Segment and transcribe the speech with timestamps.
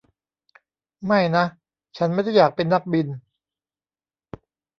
[1.05, 1.45] ไม่นะ
[1.97, 3.07] ฉันไม่ได้อยากเป็นนักบิน